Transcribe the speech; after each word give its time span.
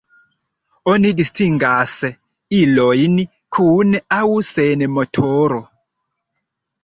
Oni 0.91 1.09
distingas 1.17 1.91
ilojn 2.59 3.19
kun 3.57 3.93
aŭ 4.19 4.23
sen 4.49 4.87
motoro. 4.97 5.61